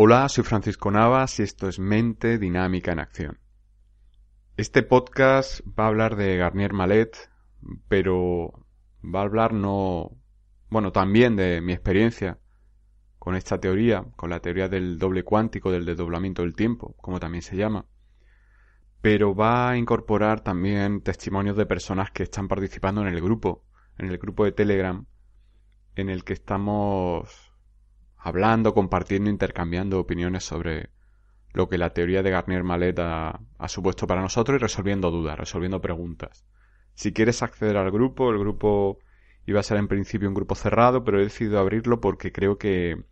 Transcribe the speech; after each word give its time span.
Hola, 0.00 0.28
soy 0.28 0.44
Francisco 0.44 0.92
Navas 0.92 1.40
y 1.40 1.42
esto 1.42 1.68
es 1.68 1.80
Mente 1.80 2.38
Dinámica 2.38 2.92
en 2.92 3.00
Acción. 3.00 3.40
Este 4.56 4.84
podcast 4.84 5.60
va 5.76 5.86
a 5.86 5.88
hablar 5.88 6.14
de 6.14 6.36
Garnier 6.36 6.72
Malet, 6.72 7.16
pero 7.88 8.64
va 9.02 9.18
a 9.18 9.24
hablar 9.24 9.52
no, 9.54 10.12
bueno, 10.70 10.92
también 10.92 11.34
de 11.34 11.60
mi 11.60 11.72
experiencia 11.72 12.38
con 13.18 13.34
esta 13.34 13.58
teoría, 13.58 14.04
con 14.14 14.30
la 14.30 14.38
teoría 14.38 14.68
del 14.68 15.00
doble 15.00 15.24
cuántico, 15.24 15.72
del 15.72 15.84
desdoblamiento 15.84 16.42
del 16.42 16.54
tiempo, 16.54 16.94
como 16.98 17.18
también 17.18 17.42
se 17.42 17.56
llama. 17.56 17.84
Pero 19.00 19.34
va 19.34 19.70
a 19.70 19.76
incorporar 19.76 20.42
también 20.42 21.00
testimonios 21.00 21.56
de 21.56 21.66
personas 21.66 22.12
que 22.12 22.22
están 22.22 22.46
participando 22.46 23.00
en 23.00 23.08
el 23.08 23.20
grupo, 23.20 23.64
en 23.98 24.06
el 24.10 24.18
grupo 24.18 24.44
de 24.44 24.52
Telegram, 24.52 25.04
en 25.96 26.08
el 26.08 26.22
que 26.22 26.34
estamos 26.34 27.47
hablando, 28.18 28.74
compartiendo, 28.74 29.30
intercambiando 29.30 30.00
opiniones 30.00 30.44
sobre 30.44 30.90
lo 31.52 31.68
que 31.68 31.78
la 31.78 31.90
teoría 31.90 32.22
de 32.22 32.30
Garnier 32.30 32.64
Malet 32.64 32.98
ha, 32.98 33.40
supuesto 33.68 34.06
para 34.06 34.20
nosotros 34.20 34.56
y 34.56 34.58
resolviendo 34.58 35.10
dudas, 35.10 35.38
resolviendo 35.38 35.80
preguntas. 35.80 36.44
Si 36.94 37.12
quieres 37.12 37.42
acceder 37.42 37.76
al 37.76 37.90
grupo, 37.90 38.30
el 38.30 38.38
grupo 38.38 38.98
iba 39.46 39.60
a 39.60 39.62
ser 39.62 39.78
en 39.78 39.88
principio 39.88 40.28
un 40.28 40.34
grupo 40.34 40.54
cerrado, 40.54 41.04
pero 41.04 41.20
he 41.20 41.24
decidido 41.24 41.58
abrirlo 41.58 42.00
porque 42.00 42.32
creo 42.32 42.58
que, 42.58 43.04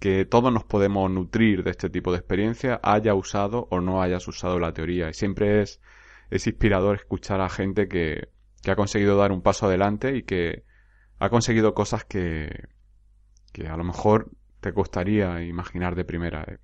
que 0.00 0.24
todos 0.26 0.52
nos 0.52 0.64
podemos 0.64 1.10
nutrir 1.10 1.62
de 1.62 1.70
este 1.70 1.88
tipo 1.88 2.12
de 2.12 2.18
experiencia, 2.18 2.80
haya 2.82 3.14
usado 3.14 3.68
o 3.70 3.80
no 3.80 4.02
hayas 4.02 4.26
usado 4.28 4.58
la 4.58 4.72
teoría. 4.72 5.08
Y 5.08 5.14
siempre 5.14 5.62
es, 5.62 5.80
es 6.30 6.46
inspirador 6.46 6.96
escuchar 6.96 7.40
a 7.40 7.48
gente 7.48 7.88
que, 7.88 8.28
que 8.62 8.70
ha 8.70 8.76
conseguido 8.76 9.16
dar 9.16 9.32
un 9.32 9.42
paso 9.42 9.66
adelante 9.66 10.16
y 10.16 10.24
que 10.24 10.64
ha 11.18 11.30
conseguido 11.30 11.74
cosas 11.74 12.04
que, 12.04 12.68
que 13.52 13.68
a 13.68 13.76
lo 13.76 13.84
mejor 13.84 14.30
te 14.62 14.72
costaría 14.72 15.42
imaginar 15.42 15.96
de 15.96 16.04
primera. 16.04 16.44
¿eh? 16.44 16.58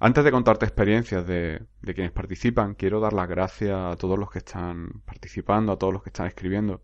Antes 0.00 0.24
de 0.24 0.32
contarte 0.32 0.66
experiencias 0.66 1.24
de, 1.26 1.64
de, 1.80 1.94
quienes 1.94 2.12
participan, 2.12 2.74
quiero 2.74 2.98
dar 2.98 3.12
las 3.12 3.28
gracias 3.28 3.78
a 3.78 3.96
todos 3.96 4.18
los 4.18 4.30
que 4.30 4.40
están 4.40 5.00
participando, 5.06 5.72
a 5.72 5.78
todos 5.78 5.92
los 5.92 6.02
que 6.02 6.10
están 6.10 6.26
escribiendo, 6.26 6.82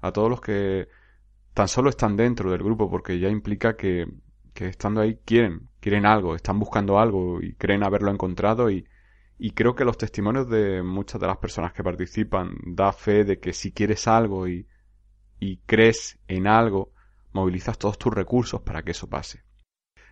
a 0.00 0.10
todos 0.12 0.28
los 0.28 0.40
que 0.40 0.88
tan 1.54 1.68
solo 1.68 1.90
están 1.90 2.16
dentro 2.16 2.50
del 2.50 2.62
grupo, 2.62 2.90
porque 2.90 3.20
ya 3.20 3.28
implica 3.28 3.76
que, 3.76 4.08
estando 4.56 5.00
ahí 5.00 5.20
quieren, 5.24 5.68
quieren 5.80 6.06
algo, 6.06 6.34
están 6.34 6.58
buscando 6.58 6.98
algo 6.98 7.40
y 7.40 7.54
creen 7.54 7.84
haberlo 7.84 8.10
encontrado 8.10 8.70
y, 8.70 8.84
creo 9.54 9.76
que 9.76 9.84
los 9.84 9.96
testimonios 9.96 10.50
de 10.50 10.82
muchas 10.82 11.20
de 11.20 11.28
las 11.28 11.36
personas 11.36 11.72
que 11.72 11.84
participan 11.84 12.56
da 12.66 12.92
fe 12.92 13.24
de 13.24 13.38
que 13.38 13.52
si 13.52 13.70
quieres 13.70 14.08
algo 14.08 14.48
y 14.48 14.66
crees 15.66 16.18
en 16.26 16.48
algo, 16.48 16.92
movilizas 17.32 17.78
todos 17.78 17.96
tus 17.96 18.12
recursos 18.12 18.60
para 18.62 18.82
que 18.82 18.90
eso 18.90 19.08
pase. 19.08 19.44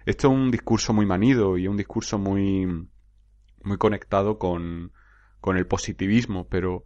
Esto 0.06 0.28
es 0.28 0.34
un 0.34 0.52
discurso 0.52 0.92
muy 0.92 1.04
manido 1.04 1.58
y 1.58 1.66
un 1.66 1.76
discurso 1.76 2.16
muy, 2.16 2.64
muy 3.64 3.76
conectado 3.76 4.38
con, 4.38 4.92
con 5.40 5.56
el 5.56 5.66
positivismo, 5.66 6.46
pero 6.48 6.84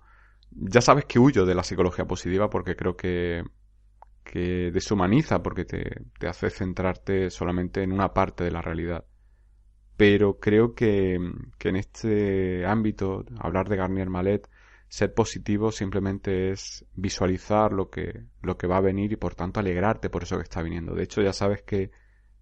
ya 0.50 0.80
sabes 0.80 1.04
que 1.04 1.18
huyo 1.18 1.44
de 1.44 1.54
la 1.54 1.62
psicología 1.62 2.06
positiva 2.06 2.48
porque 2.48 2.76
creo 2.76 2.96
que, 2.96 3.44
que 4.24 4.70
deshumaniza, 4.72 5.42
porque 5.42 5.66
te, 5.66 6.06
te 6.18 6.28
hace 6.28 6.48
centrarte 6.48 7.28
solamente 7.28 7.82
en 7.82 7.92
una 7.92 8.14
parte 8.14 8.42
de 8.42 8.52
la 8.52 8.62
realidad. 8.62 9.04
Pero 9.98 10.38
creo 10.40 10.74
que, 10.74 11.18
que 11.58 11.68
en 11.68 11.76
este 11.76 12.64
ámbito, 12.64 13.26
hablar 13.38 13.68
de 13.68 13.76
Garnier 13.76 14.08
Malet, 14.08 14.48
ser 14.88 15.12
positivo 15.12 15.72
simplemente 15.72 16.52
es 16.52 16.86
visualizar 16.94 17.72
lo 17.72 17.90
que, 17.90 18.24
lo 18.40 18.56
que 18.56 18.66
va 18.66 18.78
a 18.78 18.80
venir 18.80 19.12
y 19.12 19.16
por 19.16 19.34
tanto 19.34 19.60
alegrarte 19.60 20.08
por 20.08 20.22
eso 20.22 20.38
que 20.38 20.44
está 20.44 20.62
viniendo. 20.62 20.94
De 20.94 21.02
hecho, 21.02 21.20
ya 21.20 21.34
sabes 21.34 21.60
que 21.60 21.90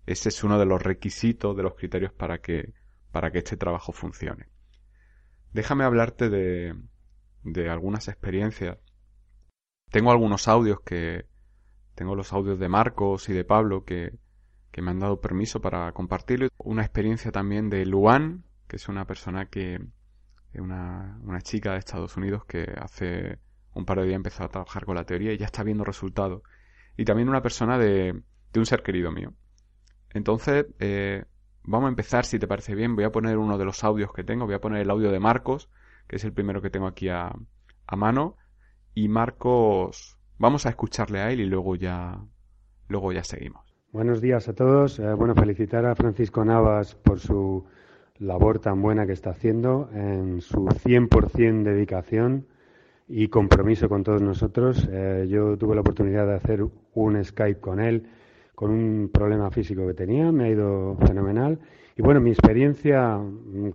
ese 0.08 0.30
es 0.30 0.42
uno 0.42 0.58
de 0.58 0.64
los 0.64 0.82
requisitos, 0.82 1.56
de 1.56 1.62
los 1.62 1.74
criterios 1.74 2.12
para 2.12 2.38
que, 2.38 2.72
para 3.12 3.30
que 3.30 3.38
este 3.38 3.56
trabajo 3.56 3.92
funcione. 3.92 4.48
Déjame 5.52 5.84
hablarte 5.84 6.30
de, 6.30 6.74
de 7.42 7.68
algunas 7.68 8.08
experiencias. 8.08 8.78
Tengo 9.90 10.10
algunos 10.10 10.48
audios 10.48 10.80
que, 10.80 11.26
tengo 11.94 12.14
los 12.14 12.32
audios 12.32 12.58
de 12.58 12.68
Marcos 12.68 13.28
y 13.28 13.32
de 13.32 13.44
Pablo 13.44 13.84
que, 13.84 14.18
que 14.70 14.82
me 14.82 14.92
han 14.92 15.00
dado 15.00 15.20
permiso 15.20 15.60
para 15.60 15.92
compartirlo. 15.92 16.48
Una 16.56 16.82
experiencia 16.82 17.32
también 17.32 17.68
de 17.68 17.84
Luan, 17.84 18.44
que 18.66 18.76
es 18.76 18.88
una 18.88 19.04
persona 19.04 19.46
que, 19.46 19.84
una, 20.54 21.18
una 21.24 21.40
chica 21.42 21.72
de 21.72 21.80
Estados 21.80 22.16
Unidos 22.16 22.44
que 22.46 22.72
hace 22.80 23.40
un 23.74 23.84
par 23.84 23.98
de 23.98 24.06
días 24.06 24.16
empezó 24.16 24.44
a 24.44 24.48
trabajar 24.48 24.86
con 24.86 24.94
la 24.94 25.04
teoría 25.04 25.32
y 25.32 25.38
ya 25.38 25.46
está 25.46 25.64
viendo 25.64 25.84
resultados. 25.84 26.42
Y 26.96 27.04
también 27.04 27.28
una 27.28 27.42
persona 27.42 27.76
de, 27.78 28.22
de 28.52 28.60
un 28.60 28.64
ser 28.64 28.82
querido 28.82 29.10
mío. 29.12 29.34
Entonces, 30.14 30.66
eh, 30.78 31.24
vamos 31.64 31.86
a 31.86 31.90
empezar, 31.90 32.24
si 32.24 32.38
te 32.38 32.48
parece 32.48 32.74
bien, 32.74 32.96
voy 32.96 33.04
a 33.04 33.12
poner 33.12 33.36
uno 33.38 33.58
de 33.58 33.64
los 33.64 33.84
audios 33.84 34.12
que 34.12 34.24
tengo, 34.24 34.46
voy 34.46 34.54
a 34.54 34.60
poner 34.60 34.82
el 34.82 34.90
audio 34.90 35.10
de 35.10 35.20
Marcos, 35.20 35.68
que 36.06 36.16
es 36.16 36.24
el 36.24 36.32
primero 36.32 36.62
que 36.62 36.70
tengo 36.70 36.86
aquí 36.86 37.08
a, 37.08 37.32
a 37.86 37.96
mano, 37.96 38.36
y 38.94 39.08
Marcos, 39.08 40.18
vamos 40.38 40.66
a 40.66 40.70
escucharle 40.70 41.20
a 41.20 41.30
él 41.30 41.40
y 41.40 41.46
luego 41.46 41.76
ya, 41.76 42.20
luego 42.88 43.12
ya 43.12 43.22
seguimos. 43.22 43.68
Buenos 43.92 44.20
días 44.20 44.48
a 44.48 44.54
todos. 44.54 44.98
Eh, 44.98 45.14
bueno, 45.14 45.34
felicitar 45.34 45.86
a 45.86 45.94
Francisco 45.94 46.44
Navas 46.44 46.94
por 46.94 47.20
su 47.20 47.64
labor 48.18 48.58
tan 48.58 48.82
buena 48.82 49.06
que 49.06 49.12
está 49.12 49.30
haciendo, 49.30 49.88
en 49.94 50.40
su 50.40 50.66
100% 50.66 51.62
dedicación 51.62 52.46
y 53.06 53.28
compromiso 53.28 53.88
con 53.88 54.04
todos 54.04 54.20
nosotros. 54.20 54.86
Eh, 54.90 55.26
yo 55.30 55.56
tuve 55.56 55.74
la 55.74 55.80
oportunidad 55.80 56.26
de 56.26 56.34
hacer 56.34 56.66
un 56.94 57.24
Skype 57.24 57.60
con 57.60 57.80
él 57.80 58.08
con 58.58 58.72
un 58.72 59.08
problema 59.12 59.52
físico 59.52 59.86
que 59.86 59.94
tenía, 59.94 60.32
me 60.32 60.42
ha 60.42 60.48
ido 60.48 60.96
fenomenal. 61.06 61.60
Y 61.96 62.02
bueno, 62.02 62.20
mi 62.20 62.30
experiencia 62.30 63.16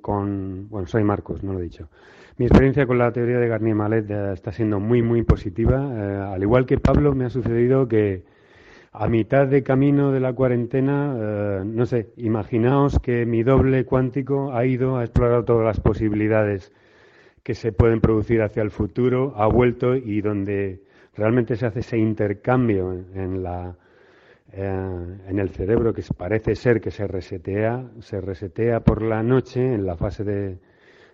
con, 0.02 0.68
bueno, 0.70 0.88
soy 0.88 1.06
Marcos, 1.06 1.42
no 1.42 1.54
lo 1.54 1.60
he 1.60 1.64
dicho. 1.64 1.88
Mi 2.36 2.48
experiencia 2.48 2.86
con 2.86 2.98
la 2.98 3.14
teoría 3.14 3.40
de 3.40 3.48
Garnier 3.48 3.78
Malet 3.78 4.12
eh, 4.12 4.34
está 4.34 4.52
siendo 4.52 4.82
muy, 4.82 5.02
muy 5.02 5.24
positiva. 5.24 5.90
Eh, 5.90 6.34
al 6.34 6.42
igual 6.42 6.66
que 6.66 6.80
Pablo, 6.80 7.16
me 7.16 7.24
ha 7.24 7.30
sucedido 7.30 7.88
que 7.88 8.26
a 8.92 9.08
mitad 9.08 9.48
de 9.48 9.64
camino 9.64 10.12
de 10.12 10.20
la 10.20 10.34
cuarentena, 10.34 11.16
eh, 11.18 11.62
no 11.66 11.86
sé, 11.86 12.10
imaginaos 12.18 13.00
que 13.00 13.26
mi 13.26 13.42
doble 13.42 13.86
cuántico 13.86 14.52
ha 14.52 14.66
ido 14.66 14.98
a 14.98 15.06
explorar 15.06 15.46
todas 15.46 15.64
las 15.64 15.80
posibilidades 15.80 16.74
que 17.42 17.56
se 17.56 17.72
pueden 17.72 18.02
producir 18.02 18.42
hacia 18.42 18.62
el 18.62 18.70
futuro, 18.70 19.34
ha 19.38 19.48
vuelto 19.48 19.96
y 19.96 20.20
donde 20.20 20.82
realmente 21.16 21.56
se 21.56 21.68
hace 21.68 21.80
ese 21.80 21.98
intercambio 21.98 22.92
en, 23.16 23.44
la, 23.44 23.78
eh, 24.54 25.18
en 25.28 25.40
el 25.40 25.50
cerebro 25.50 25.94
que 25.94 26.04
parece 26.16 26.56
ser 26.56 26.80
que 26.80 26.92
se 26.92 27.08
resetea, 27.08 27.92
se 28.00 28.22
resetea 28.22 28.80
por 28.82 29.02
la 29.02 29.24
noche 29.24 29.74
en 29.74 29.86
la 29.86 29.98
fase 29.98 30.24
de, 30.24 30.58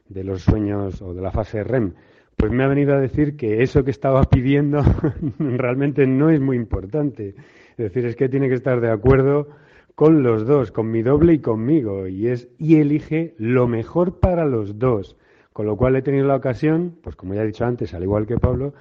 de 0.08 0.24
los 0.24 0.44
sueños 0.44 1.02
o 1.02 1.14
de 1.14 1.22
la 1.22 1.32
fase 1.32 1.64
REM. 1.64 1.94
Pues 2.36 2.52
me 2.52 2.64
ha 2.64 2.68
venido 2.68 2.94
a 2.94 3.00
decir 3.00 3.36
que 3.36 3.64
eso 3.64 3.84
que 3.84 3.92
estaba 3.92 4.24
pidiendo 4.24 4.82
realmente 5.40 6.06
no 6.08 6.30
es 6.30 6.40
muy 6.40 6.56
importante 6.56 7.36
es 7.80 7.94
decir, 7.94 8.06
es 8.06 8.18
que 8.18 8.28
tiene 8.28 8.50
que 8.50 8.56
estar 8.56 8.82
de 8.82 8.92
acuerdo 8.92 9.48
con 9.96 10.22
los 10.22 10.46
dos, 10.46 10.70
con 10.70 10.92
mi 10.92 11.02
doble 11.02 11.32
y 11.32 11.40
conmigo, 11.40 12.08
y 12.08 12.28
es 12.28 12.50
y 12.58 12.76
elige 12.76 13.36
lo 13.38 13.70
mejor 13.70 14.20
para 14.20 14.44
los 14.44 14.80
dos. 14.80 15.16
Con 15.54 15.66
lo 15.66 15.78
cual 15.78 15.96
he 15.96 16.02
tenido 16.02 16.28
la 16.28 16.36
ocasión, 16.36 16.98
pues 17.02 17.16
como 17.16 17.36
ya 17.36 17.44
he 17.44 17.48
dicho 17.48 17.64
antes, 17.64 17.94
al 17.94 18.04
igual 18.04 18.28
que 18.28 18.38
Pablo, 18.38 18.74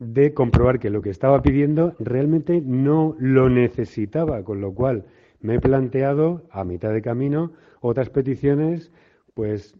de 0.00 0.34
comprobar 0.34 0.80
que 0.80 0.90
lo 0.90 1.02
que 1.02 1.10
estaba 1.10 1.42
pidiendo 1.42 1.94
realmente 1.98 2.60
no 2.60 3.14
lo 3.20 3.48
necesitaba, 3.48 4.42
con 4.42 4.60
lo 4.60 4.74
cual 4.74 5.04
me 5.40 5.56
he 5.56 5.60
planteado 5.60 6.42
a 6.50 6.64
mitad 6.64 6.92
de 6.92 7.02
camino 7.02 7.52
otras 7.80 8.10
peticiones, 8.10 8.90
pues 9.34 9.76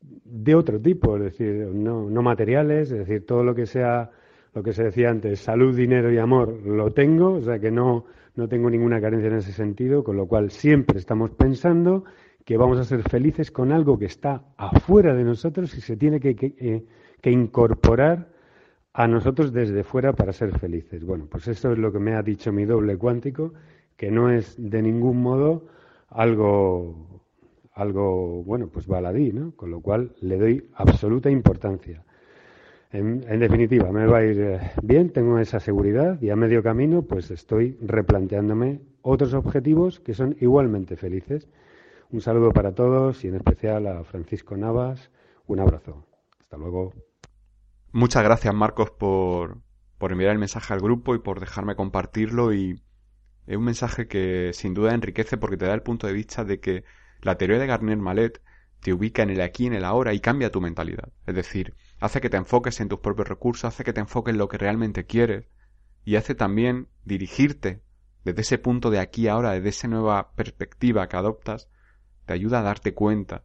de 0.00 0.54
otro 0.54 0.78
tipo, 0.80 1.16
es 1.16 1.22
decir, 1.24 1.66
no, 1.72 2.08
no 2.10 2.22
materiales, 2.22 2.92
es 2.92 2.98
decir, 2.98 3.24
todo 3.26 3.42
lo 3.42 3.54
que 3.54 3.66
sea 3.66 4.10
lo 4.52 4.62
que 4.62 4.72
se 4.72 4.84
decía 4.84 5.10
antes, 5.10 5.40
salud, 5.40 5.74
dinero 5.74 6.12
y 6.12 6.18
amor, 6.18 6.64
lo 6.64 6.92
tengo, 6.92 7.32
o 7.32 7.42
sea 7.42 7.58
que 7.58 7.72
no, 7.72 8.04
no 8.36 8.48
tengo 8.48 8.70
ninguna 8.70 9.00
carencia 9.00 9.28
en 9.28 9.36
ese 9.36 9.52
sentido, 9.52 10.04
con 10.04 10.16
lo 10.16 10.28
cual 10.28 10.50
siempre 10.50 10.98
estamos 10.98 11.32
pensando 11.32 12.04
que 12.44 12.56
vamos 12.56 12.78
a 12.78 12.84
ser 12.84 13.02
felices 13.02 13.50
con 13.50 13.72
algo 13.72 13.98
que 13.98 14.04
está 14.04 14.44
afuera 14.56 15.12
de 15.12 15.24
nosotros 15.24 15.76
y 15.76 15.80
se 15.80 15.96
tiene 15.96 16.20
que, 16.20 16.36
que, 16.36 16.54
eh, 16.58 16.84
que 17.20 17.30
incorporar 17.32 18.33
a 18.94 19.08
nosotros 19.08 19.52
desde 19.52 19.82
fuera 19.82 20.12
para 20.12 20.32
ser 20.32 20.56
felices. 20.58 21.04
Bueno, 21.04 21.26
pues 21.28 21.48
eso 21.48 21.72
es 21.72 21.78
lo 21.78 21.92
que 21.92 21.98
me 21.98 22.14
ha 22.14 22.22
dicho 22.22 22.52
mi 22.52 22.64
doble 22.64 22.96
cuántico, 22.96 23.52
que 23.96 24.10
no 24.10 24.30
es 24.30 24.54
de 24.56 24.82
ningún 24.82 25.20
modo 25.20 25.66
algo, 26.08 27.22
algo 27.74 28.44
bueno, 28.44 28.68
pues 28.68 28.86
baladí, 28.86 29.32
¿no? 29.32 29.52
Con 29.56 29.72
lo 29.72 29.80
cual 29.80 30.12
le 30.20 30.38
doy 30.38 30.70
absoluta 30.74 31.28
importancia. 31.28 32.04
En, 32.92 33.40
definitiva, 33.40 33.90
me 33.90 34.06
va 34.06 34.18
a 34.18 34.24
ir 34.24 34.40
eh, 34.40 34.60
bien, 34.80 35.10
tengo 35.10 35.40
esa 35.40 35.58
seguridad 35.58 36.22
y 36.22 36.30
a 36.30 36.36
medio 36.36 36.62
camino 36.62 37.02
pues 37.02 37.32
estoy 37.32 37.76
replanteándome 37.82 38.82
otros 39.02 39.34
objetivos 39.34 39.98
que 39.98 40.14
son 40.14 40.36
igualmente 40.40 40.94
felices. 40.94 41.48
Un 42.12 42.20
saludo 42.20 42.52
para 42.52 42.72
todos 42.72 43.24
y 43.24 43.28
en 43.28 43.34
especial 43.34 43.88
a 43.88 44.04
Francisco 44.04 44.56
Navas. 44.56 45.10
Un 45.48 45.58
abrazo. 45.58 46.06
Hasta 46.38 46.56
luego. 46.56 46.92
Muchas 47.96 48.24
gracias 48.24 48.52
Marcos 48.52 48.90
por, 48.90 49.60
por 49.98 50.10
enviar 50.10 50.32
el 50.32 50.38
mensaje 50.40 50.74
al 50.74 50.80
grupo 50.80 51.14
y 51.14 51.20
por 51.20 51.38
dejarme 51.38 51.76
compartirlo 51.76 52.52
y 52.52 52.82
es 53.46 53.56
un 53.56 53.62
mensaje 53.62 54.08
que 54.08 54.50
sin 54.52 54.74
duda 54.74 54.94
enriquece 54.94 55.36
porque 55.36 55.56
te 55.56 55.66
da 55.66 55.74
el 55.74 55.82
punto 55.82 56.08
de 56.08 56.12
vista 56.12 56.44
de 56.44 56.58
que 56.58 56.82
La 57.20 57.38
teoría 57.38 57.60
de 57.60 57.68
Garnier 57.68 57.98
Mallet 57.98 58.42
te 58.80 58.92
ubica 58.92 59.22
en 59.22 59.30
el 59.30 59.40
aquí 59.40 59.62
y 59.62 59.66
en 59.68 59.74
el 59.74 59.84
ahora 59.84 60.12
y 60.12 60.18
cambia 60.18 60.50
tu 60.50 60.60
mentalidad. 60.60 61.12
Es 61.24 61.36
decir, 61.36 61.76
hace 62.00 62.20
que 62.20 62.28
te 62.28 62.36
enfoques 62.36 62.80
en 62.80 62.88
tus 62.88 62.98
propios 62.98 63.28
recursos, 63.28 63.66
hace 63.66 63.84
que 63.84 63.92
te 63.92 64.00
enfoques 64.00 64.32
en 64.32 64.38
lo 64.38 64.48
que 64.48 64.58
realmente 64.58 65.06
quieres 65.06 65.46
y 66.04 66.16
hace 66.16 66.34
también 66.34 66.88
dirigirte 67.04 67.80
desde 68.24 68.40
ese 68.40 68.58
punto 68.58 68.90
de 68.90 68.98
aquí 68.98 69.28
ahora, 69.28 69.52
desde 69.52 69.68
esa 69.68 69.86
nueva 69.86 70.32
perspectiva 70.32 71.06
que 71.08 71.16
adoptas, 71.16 71.68
te 72.26 72.32
ayuda 72.32 72.58
a 72.58 72.62
darte 72.62 72.92
cuenta 72.92 73.44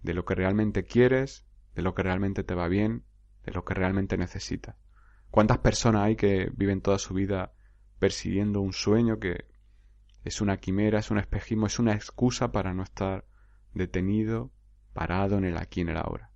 de 0.00 0.14
lo 0.14 0.24
que 0.24 0.36
realmente 0.36 0.84
quieres, 0.84 1.44
de 1.74 1.82
lo 1.82 1.94
que 1.94 2.02
realmente 2.02 2.44
te 2.44 2.54
va 2.54 2.68
bien, 2.68 3.04
de 3.44 3.52
lo 3.52 3.64
que 3.64 3.74
realmente 3.74 4.16
necesitas. 4.16 4.76
¿Cuántas 5.30 5.58
personas 5.58 6.02
hay 6.02 6.16
que 6.16 6.50
viven 6.54 6.82
toda 6.82 6.98
su 6.98 7.14
vida 7.14 7.52
persiguiendo 7.98 8.60
un 8.60 8.72
sueño 8.72 9.18
que 9.18 9.46
es 10.24 10.40
una 10.40 10.58
quimera, 10.58 10.98
es 10.98 11.10
un 11.10 11.18
espejismo, 11.18 11.66
es 11.66 11.78
una 11.78 11.94
excusa 11.94 12.52
para 12.52 12.74
no 12.74 12.82
estar 12.82 13.24
detenido, 13.74 14.52
parado 14.92 15.38
en 15.38 15.44
el 15.44 15.56
aquí 15.56 15.80
en 15.80 15.88
el 15.88 15.96
ahora? 15.96 16.30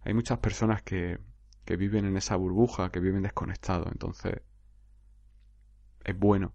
Hay 0.00 0.14
muchas 0.14 0.38
personas 0.38 0.82
que, 0.82 1.18
que 1.64 1.76
viven 1.76 2.04
en 2.04 2.16
esa 2.16 2.36
burbuja, 2.36 2.90
que 2.90 3.00
viven 3.00 3.22
desconectados, 3.22 3.88
entonces 3.92 4.42
es 6.04 6.18
bueno, 6.18 6.54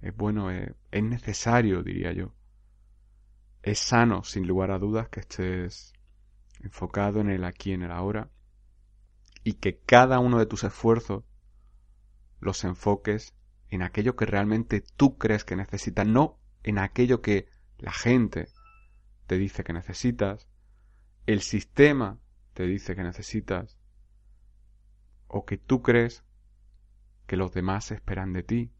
es 0.00 0.16
bueno, 0.16 0.50
es 0.50 1.02
necesario, 1.02 1.82
diría 1.82 2.12
yo. 2.12 2.34
Es 3.62 3.78
sano, 3.78 4.22
sin 4.24 4.46
lugar 4.46 4.70
a 4.70 4.78
dudas, 4.78 5.08
que 5.08 5.20
estés 5.20 5.92
enfocado 6.60 7.20
en 7.20 7.30
el 7.30 7.44
aquí, 7.44 7.72
en 7.72 7.82
el 7.82 7.90
ahora, 7.90 8.30
y 9.44 9.54
que 9.54 9.78
cada 9.78 10.18
uno 10.18 10.38
de 10.38 10.46
tus 10.46 10.64
esfuerzos 10.64 11.24
los 12.40 12.64
enfoques 12.64 13.34
en 13.68 13.82
aquello 13.82 14.16
que 14.16 14.26
realmente 14.26 14.82
tú 14.96 15.16
crees 15.16 15.44
que 15.44 15.56
necesitas, 15.56 16.06
no 16.06 16.38
en 16.62 16.78
aquello 16.78 17.22
que 17.22 17.48
la 17.78 17.92
gente 17.92 18.48
te 19.26 19.38
dice 19.38 19.64
que 19.64 19.72
necesitas, 19.72 20.48
el 21.26 21.40
sistema 21.40 22.18
te 22.52 22.66
dice 22.66 22.96
que 22.96 23.02
necesitas, 23.02 23.78
o 25.28 25.44
que 25.44 25.56
tú 25.56 25.82
crees 25.82 26.24
que 27.26 27.36
los 27.36 27.52
demás 27.52 27.92
esperan 27.92 28.32
de 28.32 28.42
ti, 28.42 28.72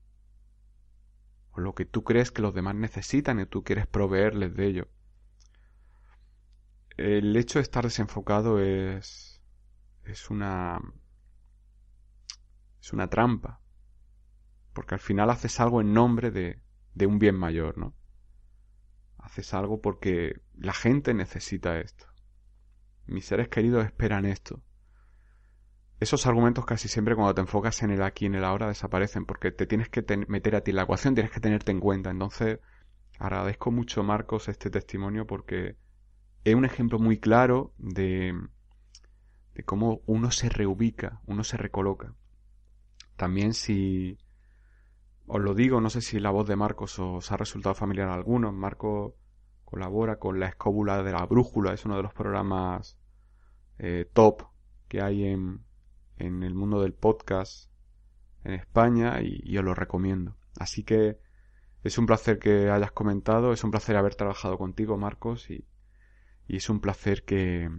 o 1.52 1.60
lo 1.60 1.74
que 1.74 1.84
tú 1.84 2.02
crees 2.02 2.32
que 2.32 2.42
los 2.42 2.54
demás 2.54 2.74
necesitan 2.74 3.38
y 3.40 3.46
tú 3.46 3.62
quieres 3.62 3.86
proveerles 3.86 4.54
de 4.56 4.66
ello. 4.66 4.88
El 7.00 7.36
hecho 7.36 7.58
de 7.58 7.62
estar 7.62 7.84
desenfocado 7.84 8.60
es 8.60 9.40
es 10.04 10.30
una 10.30 10.80
es 12.80 12.92
una 12.92 13.08
trampa, 13.08 13.60
porque 14.72 14.94
al 14.94 15.00
final 15.00 15.30
haces 15.30 15.60
algo 15.60 15.80
en 15.80 15.92
nombre 15.92 16.30
de, 16.30 16.62
de 16.94 17.06
un 17.06 17.18
bien 17.18 17.36
mayor, 17.36 17.78
¿no? 17.78 17.94
Haces 19.18 19.54
algo 19.54 19.80
porque 19.80 20.40
la 20.54 20.72
gente 20.72 21.14
necesita 21.14 21.78
esto. 21.78 22.06
Mis 23.06 23.26
seres 23.26 23.48
queridos 23.48 23.84
esperan 23.84 24.24
esto 24.24 24.62
esos 26.00 26.26
argumentos 26.26 26.64
casi 26.64 26.88
siempre 26.88 27.14
cuando 27.14 27.34
te 27.34 27.42
enfocas 27.42 27.82
en 27.82 27.90
el 27.90 28.02
aquí 28.02 28.24
y 28.24 28.28
en 28.28 28.34
el 28.36 28.44
ahora 28.44 28.68
desaparecen 28.68 29.26
porque 29.26 29.52
te 29.52 29.66
tienes 29.66 29.90
que 29.90 30.02
meter 30.28 30.56
a 30.56 30.62
ti 30.62 30.70
en 30.70 30.76
la 30.76 30.84
ecuación, 30.84 31.14
tienes 31.14 31.30
que 31.30 31.40
tenerte 31.40 31.72
en 31.72 31.80
cuenta. 31.80 32.10
Entonces, 32.10 32.58
agradezco 33.18 33.70
mucho, 33.70 34.02
Marcos, 34.02 34.48
este 34.48 34.70
testimonio 34.70 35.26
porque 35.26 35.76
es 36.44 36.54
un 36.54 36.64
ejemplo 36.64 36.98
muy 36.98 37.18
claro 37.18 37.72
de, 37.78 38.34
de 39.54 39.62
cómo 39.64 40.00
uno 40.06 40.30
se 40.30 40.48
reubica, 40.48 41.20
uno 41.26 41.44
se 41.44 41.56
recoloca. 41.56 42.14
También 43.16 43.54
si 43.54 44.18
os 45.26 45.40
lo 45.40 45.54
digo, 45.54 45.80
no 45.80 45.90
sé 45.90 46.00
si 46.00 46.18
la 46.18 46.30
voz 46.30 46.48
de 46.48 46.56
Marcos 46.56 46.98
os 46.98 47.30
ha 47.30 47.36
resultado 47.36 47.74
familiar 47.74 48.08
a 48.08 48.14
algunos. 48.14 48.52
Marcos 48.52 49.14
colabora 49.64 50.18
con 50.18 50.40
la 50.40 50.48
escóbula 50.48 51.02
de 51.02 51.12
la 51.12 51.24
brújula, 51.26 51.72
es 51.72 51.84
uno 51.84 51.96
de 51.96 52.02
los 52.02 52.12
programas 52.12 52.98
eh, 53.78 54.10
top 54.12 54.42
que 54.88 55.00
hay 55.00 55.24
en, 55.24 55.64
en 56.16 56.42
el 56.42 56.54
mundo 56.54 56.82
del 56.82 56.94
podcast 56.94 57.70
en 58.44 58.54
España 58.54 59.20
y, 59.22 59.56
os 59.56 59.64
lo 59.64 59.74
recomiendo. 59.74 60.36
Así 60.58 60.82
que 60.82 61.18
es 61.82 61.98
un 61.98 62.06
placer 62.06 62.38
que 62.38 62.70
hayas 62.70 62.92
comentado, 62.92 63.52
es 63.52 63.64
un 63.64 63.70
placer 63.70 63.96
haber 63.96 64.14
trabajado 64.14 64.58
contigo, 64.58 64.96
Marcos, 64.96 65.50
y, 65.50 65.64
y 66.50 66.56
es 66.56 66.68
un 66.68 66.80
placer 66.80 67.22
que, 67.22 67.70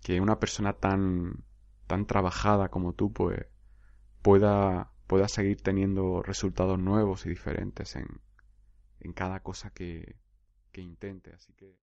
que 0.00 0.20
una 0.20 0.38
persona 0.38 0.74
tan, 0.74 1.42
tan 1.88 2.06
trabajada 2.06 2.68
como 2.68 2.92
tú, 2.92 3.12
pues, 3.12 3.46
pueda, 4.22 4.92
pueda 5.08 5.26
seguir 5.26 5.60
teniendo 5.60 6.22
resultados 6.22 6.78
nuevos 6.78 7.26
y 7.26 7.30
diferentes 7.30 7.96
en, 7.96 8.06
en 9.00 9.12
cada 9.12 9.40
cosa 9.40 9.70
que, 9.70 10.14
que 10.70 10.82
intente. 10.82 11.32
Así 11.32 11.52
que. 11.54 11.76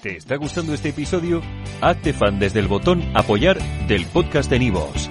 ¿Te 0.00 0.18
está 0.18 0.36
gustando 0.36 0.72
este 0.72 0.90
episodio? 0.90 1.42
Hazte 1.80 2.12
fan 2.12 2.38
desde 2.38 2.60
el 2.60 2.68
botón 2.68 3.02
Apoyar 3.16 3.58
del 3.88 4.06
podcast 4.06 4.48
de 4.48 4.60
Nivos. 4.60 5.10